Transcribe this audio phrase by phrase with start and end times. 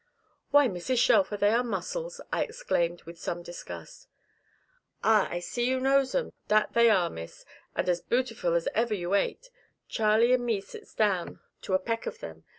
[0.49, 0.97] "Why, Mrs.
[0.97, 4.07] Shelfer, they are muscles," I exclaimed with some disgust.
[5.03, 8.95] "Ah I see you knows 'em, that they are, Miss, and as bootiful as ever
[8.95, 9.51] you ate.
[9.87, 12.45] Charley and me sits down to a peck of them.